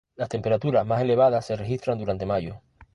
Las 0.15 0.29
temperaturas 0.29 0.83
más 0.83 0.99
elevadas 1.03 1.45
se 1.45 1.55
registran 1.55 1.99
durante 1.99 2.25
mayo. 2.25 2.59